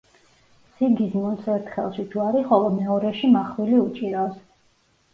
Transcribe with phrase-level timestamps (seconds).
[0.79, 4.47] სიგიზმუნდს ერთ ხელში ჯვარი, ხოლო მეორეში მახვილი უჭირავს.